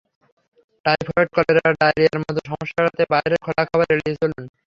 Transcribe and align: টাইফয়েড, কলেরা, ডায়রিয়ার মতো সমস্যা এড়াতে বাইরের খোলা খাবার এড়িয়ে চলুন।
টাইফয়েড, 0.85 1.27
কলেরা, 1.35 1.69
ডায়রিয়ার 1.79 2.17
মতো 2.21 2.39
সমস্যা 2.49 2.79
এড়াতে 2.81 3.03
বাইরের 3.11 3.41
খোলা 3.45 3.63
খাবার 3.69 3.87
এড়িয়ে 3.93 4.17
চলুন। 4.21 4.43